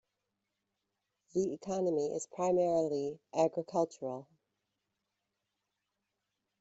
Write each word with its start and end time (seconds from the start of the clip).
The 1.35 1.53
economy 1.53 2.07
is 2.07 2.25
primarily 2.25 3.19
agricultural. 3.35 4.27